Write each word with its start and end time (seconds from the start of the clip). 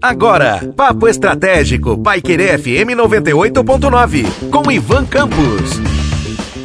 Agora, 0.00 0.72
Papo 0.76 1.08
Estratégico, 1.08 1.98
Paiquerê 1.98 2.56
FM 2.56 2.96
98.9, 2.96 4.50
com 4.50 4.70
Ivan 4.70 5.04
Campos. 5.04 5.80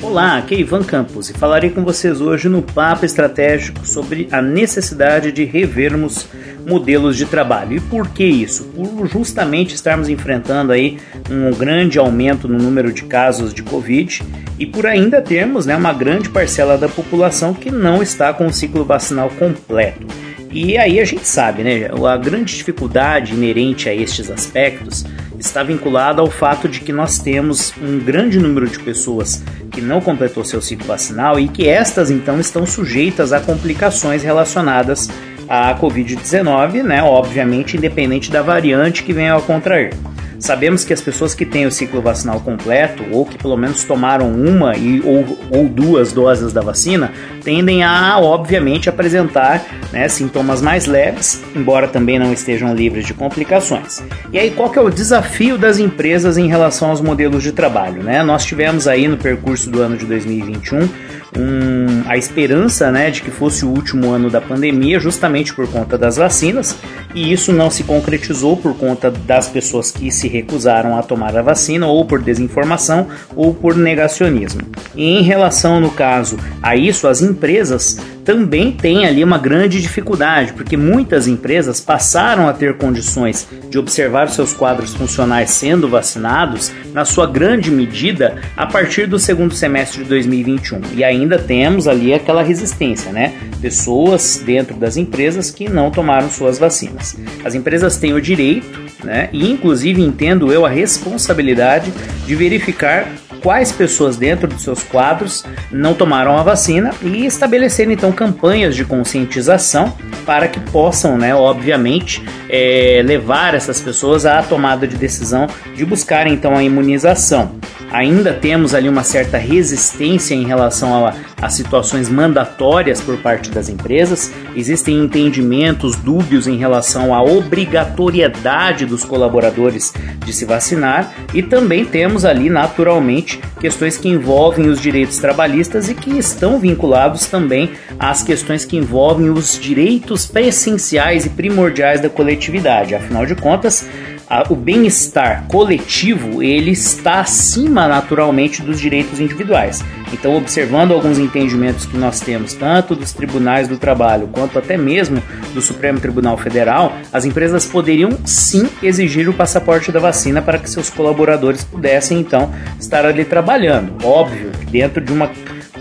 Olá, 0.01 0.37
aqui 0.37 0.55
é 0.55 0.59
Ivan 0.59 0.83
Campos 0.83 1.29
e 1.29 1.33
falarei 1.33 1.69
com 1.69 1.83
vocês 1.83 2.19
hoje 2.19 2.49
no 2.49 2.61
Papo 2.61 3.05
Estratégico 3.05 3.85
sobre 3.85 4.27
a 4.31 4.41
necessidade 4.41 5.31
de 5.31 5.45
revermos 5.45 6.27
modelos 6.65 7.15
de 7.15 7.25
trabalho. 7.25 7.77
E 7.77 7.79
por 7.79 8.07
que 8.09 8.23
isso? 8.23 8.65
Por 8.65 9.07
justamente 9.07 9.75
estarmos 9.75 10.09
enfrentando 10.09 10.71
aí 10.71 10.97
um 11.29 11.51
grande 11.51 11.97
aumento 11.97 12.47
no 12.47 12.57
número 12.57 12.91
de 12.91 13.03
casos 13.03 13.53
de 13.53 13.63
Covid 13.63 14.21
e 14.59 14.65
por 14.65 14.85
ainda 14.85 15.21
termos 15.21 15.65
né, 15.65 15.75
uma 15.75 15.93
grande 15.93 16.29
parcela 16.29 16.77
da 16.77 16.89
população 16.89 17.53
que 17.53 17.71
não 17.71 18.01
está 18.01 18.33
com 18.33 18.47
o 18.47 18.53
ciclo 18.53 18.83
vacinal 18.83 19.29
completo. 19.29 20.30
E 20.51 20.77
aí 20.77 20.99
a 20.99 21.05
gente 21.05 21.25
sabe, 21.25 21.63
né? 21.63 21.89
A 21.89 22.17
grande 22.17 22.55
dificuldade 22.55 23.33
inerente 23.33 23.87
a 23.87 23.95
estes 23.95 24.29
aspectos 24.29 25.05
está 25.39 25.63
vinculada 25.63 26.21
ao 26.21 26.29
fato 26.29 26.67
de 26.67 26.81
que 26.81 26.91
nós 26.91 27.17
temos 27.17 27.73
um 27.81 27.99
grande 27.99 28.37
número 28.37 28.69
de 28.69 28.77
pessoas 28.79 29.41
que 29.71 29.79
não 29.79 30.01
completou 30.01 30.43
seu 30.43 30.61
ciclo 30.61 30.85
vacinal 30.85 31.39
e 31.39 31.47
que 31.47 31.67
estas 31.67 32.11
então 32.11 32.39
estão 32.39 32.65
sujeitas 32.65 33.31
a 33.31 33.39
complicações 33.39 34.23
relacionadas 34.23 35.09
à 35.47 35.73
Covid-19, 35.79 36.83
né? 36.83 37.01
Obviamente, 37.01 37.77
independente 37.77 38.29
da 38.29 38.41
variante 38.41 39.03
que 39.03 39.13
venha 39.13 39.35
a 39.35 39.41
contrair. 39.41 39.93
Sabemos 40.41 40.83
que 40.83 40.91
as 40.91 40.99
pessoas 40.99 41.35
que 41.35 41.45
têm 41.45 41.67
o 41.67 41.71
ciclo 41.71 42.01
vacinal 42.01 42.39
completo, 42.39 43.05
ou 43.11 43.25
que 43.25 43.37
pelo 43.37 43.55
menos 43.55 43.83
tomaram 43.83 44.33
uma 44.33 44.75
e, 44.75 44.99
ou, 45.01 45.37
ou 45.51 45.69
duas 45.69 46.11
doses 46.11 46.51
da 46.51 46.61
vacina, 46.61 47.13
tendem 47.43 47.83
a, 47.83 48.17
obviamente, 48.19 48.89
apresentar 48.89 49.63
né, 49.93 50.09
sintomas 50.09 50.59
mais 50.59 50.87
leves, 50.87 51.43
embora 51.55 51.87
também 51.87 52.17
não 52.17 52.33
estejam 52.33 52.73
livres 52.73 53.05
de 53.05 53.13
complicações. 53.13 54.03
E 54.33 54.39
aí, 54.39 54.49
qual 54.49 54.71
que 54.71 54.79
é 54.79 54.81
o 54.81 54.89
desafio 54.89 55.59
das 55.59 55.77
empresas 55.77 56.39
em 56.39 56.47
relação 56.47 56.89
aos 56.89 57.01
modelos 57.01 57.43
de 57.43 57.51
trabalho? 57.51 58.01
Né? 58.01 58.23
Nós 58.23 58.43
tivemos 58.43 58.87
aí 58.87 59.07
no 59.07 59.17
percurso 59.17 59.69
do 59.69 59.79
ano 59.79 59.95
de 59.95 60.07
2021 60.07 60.89
um, 61.37 62.03
a 62.07 62.17
esperança 62.17 62.91
né, 62.91 63.09
de 63.09 63.21
que 63.21 63.31
fosse 63.31 63.63
o 63.65 63.69
último 63.69 64.11
ano 64.11 64.29
da 64.29 64.41
pandemia, 64.41 64.99
justamente 64.99 65.53
por 65.53 65.67
conta 65.69 65.97
das 65.97 66.17
vacinas, 66.17 66.75
e 67.13 67.31
isso 67.31 67.53
não 67.53 67.69
se 67.69 67.83
concretizou 67.83 68.57
por 68.57 68.75
conta 68.75 69.09
das 69.09 69.47
pessoas 69.47 69.91
que 69.91 70.11
se 70.11 70.27
recusaram 70.27 70.97
a 70.97 71.03
tomar 71.03 71.37
a 71.37 71.41
vacina, 71.41 71.87
ou 71.87 72.05
por 72.05 72.21
desinformação, 72.21 73.07
ou 73.35 73.53
por 73.53 73.75
negacionismo. 73.75 74.61
E 74.95 75.03
em 75.03 75.21
relação, 75.21 75.79
no 75.79 75.91
caso, 75.91 76.37
a 76.61 76.75
isso, 76.75 77.07
as 77.07 77.21
empresas 77.21 77.97
também 78.23 78.71
têm 78.71 79.05
ali 79.05 79.23
uma 79.23 79.37
grande 79.37 79.81
dificuldade, 79.81 80.53
porque 80.53 80.77
muitas 80.77 81.27
empresas 81.27 81.79
passaram 81.79 82.47
a 82.47 82.53
ter 82.53 82.77
condições 82.77 83.47
de 83.69 83.77
observar 83.77 84.29
seus 84.29 84.53
quadros 84.53 84.93
funcionais 84.93 85.51
sendo 85.51 85.87
vacinados, 85.87 86.71
na 86.93 87.05
sua 87.05 87.25
grande 87.25 87.71
medida, 87.71 88.37
a 88.55 88.65
partir 88.65 89.07
do 89.07 89.19
segundo 89.19 89.53
semestre 89.53 90.03
de 90.03 90.09
2021. 90.09 90.81
E 90.95 91.03
ainda 91.03 91.37
temos 91.37 91.87
ali 91.87 92.13
aquela 92.13 92.43
resistência, 92.43 93.11
né? 93.11 93.33
Pessoas 93.61 94.41
dentro 94.45 94.75
das 94.75 94.97
empresas 94.97 95.51
que 95.51 95.69
não 95.69 95.91
tomaram 95.91 96.29
suas 96.29 96.59
vacinas. 96.59 97.17
As 97.43 97.55
empresas 97.55 97.97
têm 97.97 98.13
o 98.13 98.21
direito, 98.21 98.79
né? 99.03 99.29
E 99.31 99.49
inclusive 99.49 100.01
entendo 100.01 100.51
eu 100.51 100.65
a 100.65 100.69
responsabilidade 100.69 101.91
de 102.25 102.35
verificar 102.35 103.07
quais 103.41 103.71
pessoas 103.71 104.17
dentro 104.17 104.47
dos 104.47 104.63
seus 104.63 104.83
quadros 104.83 105.43
não 105.71 105.93
tomaram 105.93 106.37
a 106.37 106.43
vacina 106.43 106.91
e 107.01 107.25
estabelecer 107.25 107.89
então 107.89 108.11
campanhas 108.11 108.75
de 108.75 108.85
conscientização 108.85 109.93
para 110.25 110.47
que 110.47 110.59
possam, 110.59 111.17
né, 111.17 111.33
obviamente, 111.35 112.23
é, 112.49 113.01
levar 113.03 113.53
essas 113.53 113.81
pessoas 113.81 114.25
à 114.25 114.41
tomada 114.43 114.87
de 114.87 114.95
decisão 114.95 115.47
de 115.75 115.85
buscar 115.85 116.27
então 116.27 116.55
a 116.55 116.63
imunização. 116.63 117.55
Ainda 117.91 118.33
temos 118.33 118.73
ali 118.73 118.87
uma 118.87 119.03
certa 119.03 119.37
resistência 119.37 120.33
em 120.33 120.45
relação 120.45 121.05
a, 121.05 121.13
a 121.41 121.49
situações 121.49 122.07
mandatórias 122.07 123.01
por 123.01 123.17
parte 123.17 123.49
das 123.49 123.67
empresas. 123.67 124.31
Existem 124.55 124.99
entendimentos 124.99 125.95
dúbios 125.95 126.47
em 126.47 126.57
relação 126.57 127.13
à 127.13 127.23
obrigatoriedade 127.23 128.85
dos 128.85 129.03
colaboradores 129.03 129.93
de 130.23 130.31
se 130.31 130.45
vacinar 130.45 131.11
e 131.33 131.41
também 131.41 131.83
temos 131.83 132.25
ali 132.25 132.49
naturalmente 132.49 133.41
questões 133.59 133.97
que 133.97 134.07
envolvem 134.07 134.67
os 134.67 134.79
direitos 134.79 135.17
trabalhistas 135.17 135.89
e 135.89 135.95
que 135.95 136.17
estão 136.17 136.59
vinculados 136.59 137.25
também 137.25 137.71
às 137.97 138.21
questões 138.21 138.65
que 138.65 138.77
envolvem 138.77 139.29
os 139.29 139.59
direitos 139.59 140.29
essenciais 140.35 141.25
e 141.25 141.29
primordiais 141.29 142.01
da 142.01 142.09
coletividade. 142.09 142.95
Afinal 142.95 143.25
de 143.25 143.35
contas, 143.35 143.87
a, 144.31 144.45
o 144.49 144.55
bem-estar 144.55 145.45
coletivo 145.49 146.41
ele 146.41 146.71
está 146.71 147.19
acima 147.19 147.85
naturalmente 147.85 148.61
dos 148.61 148.79
direitos 148.79 149.19
individuais. 149.19 149.83
Então, 150.13 150.37
observando 150.37 150.93
alguns 150.93 151.19
entendimentos 151.19 151.85
que 151.85 151.97
nós 151.97 152.21
temos, 152.21 152.53
tanto 152.53 152.95
dos 152.95 153.11
tribunais 153.11 153.67
do 153.67 153.77
trabalho 153.77 154.29
quanto 154.31 154.57
até 154.57 154.77
mesmo 154.77 155.21
do 155.53 155.61
Supremo 155.61 155.99
Tribunal 155.99 156.37
Federal, 156.37 156.93
as 157.11 157.25
empresas 157.25 157.65
poderiam 157.65 158.11
sim 158.23 158.69
exigir 158.81 159.27
o 159.27 159.33
passaporte 159.33 159.91
da 159.91 159.99
vacina 159.99 160.41
para 160.41 160.57
que 160.57 160.69
seus 160.69 160.89
colaboradores 160.89 161.65
pudessem 161.65 162.19
então 162.19 162.53
estar 162.79 163.05
ali 163.05 163.25
trabalhando. 163.25 163.93
Óbvio, 164.05 164.51
dentro 164.69 165.03
de 165.03 165.11
uma 165.11 165.29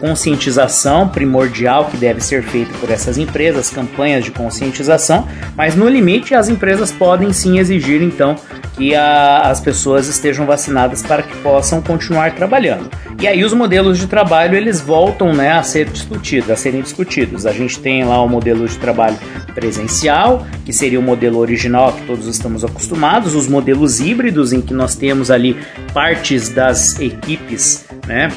conscientização 0.01 1.07
primordial 1.07 1.85
que 1.85 1.97
deve 1.97 2.21
ser 2.21 2.43
feita 2.43 2.73
por 2.79 2.91
essas 2.91 3.19
empresas, 3.19 3.71
campanhas 3.71 4.25
de 4.25 4.31
conscientização, 4.31 5.29
mas 5.57 5.77
no 5.77 5.89
limite 5.89 6.35
as 6.35 6.49
empresas 6.49 6.91
podem 6.91 7.33
sim 7.33 7.59
exigir 7.59 8.03
então 8.03 8.37
que 8.77 8.95
a, 8.95 9.43
as 9.43 9.61
pessoas 9.61 10.09
estejam 10.09 10.47
vacinadas 10.47 11.03
para 11.03 11.23
que 11.23 11.37
possam 11.39 11.83
continuar 11.83 12.35
trabalhando. 12.35 12.91
E 13.21 13.29
aí 13.29 13.45
os 13.45 13.53
modelos 13.53 13.99
de 13.99 14.07
trabalho 14.07 14.57
eles 14.57 14.81
voltam 14.81 15.35
né, 15.35 15.53
a 15.53 15.63
ser 15.63 15.87
discutidos, 15.91 16.51
a 16.51 16.57
serem 16.57 16.81
discutidos. 16.81 17.45
A 17.45 17.53
gente 17.53 17.79
tem 17.79 18.03
lá 18.05 18.23
o 18.23 18.29
modelo 18.29 18.67
de 18.67 18.79
trabalho 18.79 19.19
presencial, 19.55 20.47
que 20.65 20.73
seria 20.73 20.99
o 20.99 21.03
modelo 21.03 21.39
original 21.39 21.93
que 21.93 22.07
todos 22.07 22.27
estamos 22.27 22.65
acostumados, 22.65 23.35
os 23.35 23.47
modelos 23.47 24.01
híbridos 24.01 24.53
em 24.55 24.63
que 24.63 24.73
nós 24.73 24.95
temos 24.95 25.31
ali 25.31 25.57
partes 25.93 26.49
das 26.49 26.99
equipes, 26.99 27.85
né, 28.07 28.31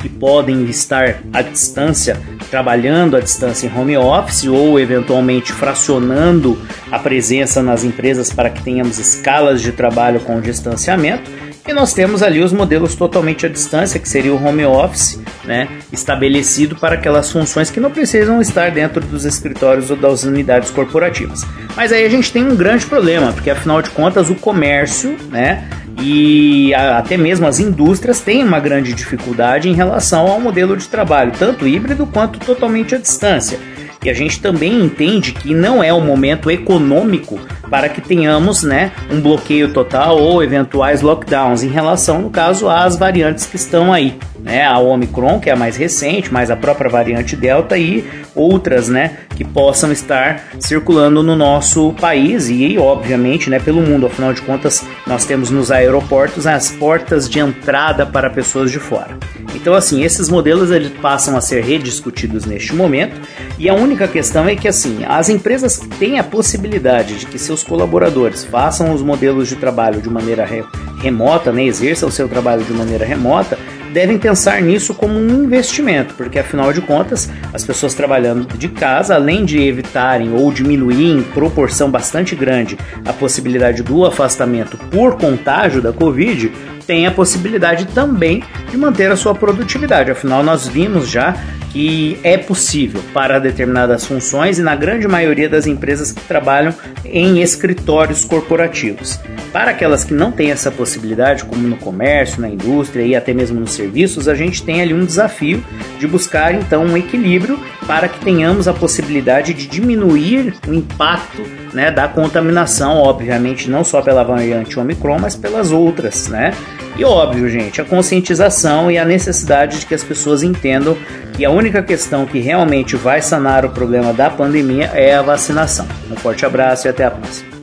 que 0.00 0.08
podem 0.08 0.64
estar 0.64 1.20
à 1.32 1.42
distância, 1.42 2.16
trabalhando 2.50 3.16
à 3.16 3.20
distância 3.20 3.66
em 3.66 3.78
home 3.78 3.96
office 3.96 4.48
ou 4.48 4.80
eventualmente 4.80 5.52
fracionando 5.52 6.58
a 6.90 6.98
presença 6.98 7.62
nas 7.62 7.84
empresas 7.84 8.32
para 8.32 8.50
que 8.50 8.62
tenhamos 8.62 8.98
escalas 8.98 9.60
de 9.60 9.72
trabalho 9.72 10.20
com 10.20 10.40
distanciamento. 10.40 11.30
E 11.68 11.72
nós 11.72 11.92
temos 11.92 12.22
ali 12.22 12.42
os 12.42 12.52
modelos 12.52 12.94
totalmente 12.94 13.46
à 13.46 13.48
distância, 13.48 14.00
que 14.00 14.08
seria 14.08 14.32
o 14.32 14.44
home 14.44 14.64
office, 14.64 15.20
né, 15.44 15.68
estabelecido 15.92 16.74
para 16.74 16.94
aquelas 16.94 17.30
funções 17.30 17.70
que 17.70 17.78
não 17.78 17.90
precisam 17.90 18.40
estar 18.40 18.70
dentro 18.70 19.00
dos 19.00 19.24
escritórios 19.24 19.90
ou 19.90 19.96
das 19.96 20.24
unidades 20.24 20.70
corporativas. 20.70 21.46
Mas 21.76 21.92
aí 21.92 22.04
a 22.04 22.08
gente 22.08 22.32
tem 22.32 22.42
um 22.42 22.56
grande 22.56 22.86
problema, 22.86 23.32
porque 23.32 23.50
afinal 23.50 23.82
de 23.82 23.90
contas 23.90 24.30
o 24.30 24.34
comércio, 24.34 25.16
né, 25.30 25.68
e 26.00 26.74
a, 26.74 26.98
até 26.98 27.16
mesmo 27.16 27.46
as 27.46 27.58
indústrias 27.58 28.20
têm 28.20 28.42
uma 28.42 28.60
grande 28.60 28.92
dificuldade 28.92 29.68
em 29.68 29.74
relação 29.74 30.26
ao 30.26 30.40
modelo 30.40 30.76
de 30.76 30.88
trabalho, 30.88 31.32
tanto 31.38 31.66
híbrido 31.66 32.06
quanto 32.06 32.38
totalmente 32.38 32.94
à 32.94 32.98
distância. 32.98 33.58
E 34.02 34.08
a 34.08 34.14
gente 34.14 34.40
também 34.40 34.82
entende 34.82 35.32
que 35.32 35.54
não 35.54 35.82
é 35.82 35.92
o 35.92 36.00
momento 36.00 36.50
econômico 36.50 37.38
para 37.70 37.88
que 37.88 38.00
tenhamos 38.00 38.62
né, 38.62 38.92
um 39.10 39.20
bloqueio 39.20 39.72
total 39.72 40.18
ou 40.18 40.42
eventuais 40.42 41.00
lockdowns 41.00 41.62
em 41.62 41.68
relação, 41.68 42.20
no 42.20 42.30
caso, 42.30 42.68
às 42.68 42.96
variantes 42.96 43.46
que 43.46 43.56
estão 43.56 43.92
aí 43.92 44.18
né? 44.42 44.66
A 44.66 44.78
Omicron, 44.78 45.38
que 45.38 45.50
é 45.50 45.52
a 45.52 45.56
mais 45.56 45.76
recente, 45.76 46.32
mas 46.32 46.50
a 46.50 46.56
própria 46.56 46.90
variante 46.90 47.36
Delta 47.36 47.76
e 47.76 48.04
outras, 48.34 48.88
né, 48.88 49.18
que 49.36 49.44
possam 49.44 49.90
estar 49.90 50.48
circulando 50.58 51.22
no 51.22 51.34
nosso 51.34 51.92
país 51.94 52.48
e, 52.48 52.78
obviamente, 52.78 53.50
né, 53.50 53.58
pelo 53.58 53.82
mundo. 53.82 54.06
Afinal 54.06 54.32
de 54.32 54.40
contas, 54.42 54.84
nós 55.06 55.24
temos 55.24 55.50
nos 55.50 55.70
aeroportos 55.70 56.46
as 56.46 56.70
portas 56.70 57.28
de 57.28 57.38
entrada 57.38 58.06
para 58.06 58.30
pessoas 58.30 58.70
de 58.70 58.78
fora. 58.78 59.18
Então, 59.54 59.74
assim, 59.74 60.02
esses 60.02 60.28
modelos 60.28 60.70
eles 60.70 60.92
passam 61.02 61.36
a 61.36 61.40
ser 61.40 61.64
rediscutidos 61.64 62.44
neste 62.44 62.74
momento 62.74 63.20
e 63.58 63.68
a 63.68 63.74
única 63.74 64.06
questão 64.06 64.48
é 64.48 64.54
que, 64.54 64.68
assim, 64.68 65.04
as 65.06 65.28
empresas 65.28 65.80
têm 65.98 66.18
a 66.18 66.24
possibilidade 66.24 67.18
de 67.18 67.26
que 67.26 67.38
seus 67.60 67.62
colaboradores. 67.62 68.44
Façam 68.44 68.92
os 68.92 69.02
modelos 69.02 69.48
de 69.48 69.56
trabalho 69.56 70.00
de 70.00 70.08
maneira 70.08 70.44
re 70.44 70.64
remota, 71.00 71.50
né, 71.50 71.64
exerçam 71.64 72.10
o 72.10 72.12
seu 72.12 72.28
trabalho 72.28 72.62
de 72.62 72.74
maneira 72.74 73.06
remota, 73.06 73.58
devem 73.90 74.18
pensar 74.18 74.60
nisso 74.60 74.92
como 74.92 75.14
um 75.14 75.44
investimento, 75.44 76.12
porque 76.12 76.38
afinal 76.38 76.74
de 76.74 76.82
contas, 76.82 77.30
as 77.54 77.64
pessoas 77.64 77.94
trabalhando 77.94 78.46
de 78.58 78.68
casa, 78.68 79.14
além 79.14 79.46
de 79.46 79.62
evitarem 79.62 80.34
ou 80.34 80.52
diminuir 80.52 81.10
em 81.10 81.22
proporção 81.22 81.90
bastante 81.90 82.36
grande 82.36 82.76
a 83.06 83.14
possibilidade 83.14 83.82
do 83.82 84.04
afastamento 84.04 84.76
por 84.90 85.16
contágio 85.16 85.80
da 85.80 85.90
Covid, 85.90 86.52
tem 86.86 87.06
a 87.06 87.10
possibilidade 87.10 87.86
também 87.86 88.42
de 88.70 88.76
manter 88.76 89.10
a 89.10 89.16
sua 89.16 89.34
produtividade. 89.34 90.10
Afinal, 90.10 90.42
nós 90.42 90.66
vimos 90.66 91.08
já 91.08 91.34
que 91.70 92.18
é 92.24 92.36
possível 92.36 93.00
para 93.14 93.38
determinadas 93.38 94.04
funções 94.04 94.58
e 94.58 94.62
na 94.62 94.74
grande 94.74 95.06
maioria 95.06 95.48
das 95.48 95.66
empresas 95.66 96.10
que 96.10 96.20
trabalham 96.22 96.74
em 97.04 97.40
escritórios 97.40 98.24
corporativos. 98.24 99.20
Para 99.52 99.70
aquelas 99.70 100.02
que 100.04 100.12
não 100.12 100.32
têm 100.32 100.50
essa 100.50 100.70
possibilidade, 100.70 101.44
como 101.44 101.66
no 101.66 101.76
comércio, 101.76 102.40
na 102.40 102.48
indústria 102.48 103.02
e 103.02 103.14
até 103.14 103.32
mesmo 103.32 103.60
nos 103.60 103.72
serviços, 103.72 104.26
a 104.26 104.34
gente 104.34 104.62
tem 104.62 104.82
ali 104.82 104.92
um 104.92 105.04
desafio 105.04 105.64
de 105.98 106.06
buscar 106.06 106.54
então 106.54 106.84
um 106.84 106.96
equilíbrio 106.96 107.58
para 107.90 108.08
que 108.08 108.20
tenhamos 108.20 108.68
a 108.68 108.72
possibilidade 108.72 109.52
de 109.52 109.66
diminuir 109.66 110.54
o 110.68 110.72
impacto 110.72 111.42
né, 111.74 111.90
da 111.90 112.06
contaminação, 112.06 112.98
obviamente 112.98 113.68
não 113.68 113.82
só 113.82 114.00
pela 114.00 114.22
variante 114.22 114.78
Omicron, 114.78 115.18
mas 115.18 115.34
pelas 115.34 115.72
outras, 115.72 116.28
né? 116.28 116.54
E 116.96 117.04
óbvio, 117.04 117.48
gente, 117.48 117.80
a 117.80 117.84
conscientização 117.84 118.92
e 118.92 118.96
a 118.96 119.04
necessidade 119.04 119.80
de 119.80 119.86
que 119.86 119.94
as 119.94 120.04
pessoas 120.04 120.44
entendam 120.44 120.96
que 121.32 121.44
a 121.44 121.50
única 121.50 121.82
questão 121.82 122.26
que 122.26 122.38
realmente 122.38 122.94
vai 122.94 123.20
sanar 123.20 123.64
o 123.64 123.70
problema 123.70 124.12
da 124.12 124.30
pandemia 124.30 124.92
é 124.94 125.16
a 125.16 125.22
vacinação. 125.22 125.88
Um 126.08 126.14
forte 126.14 126.46
abraço 126.46 126.86
e 126.86 126.90
até 126.90 127.04
a 127.04 127.10
próxima. 127.10 127.59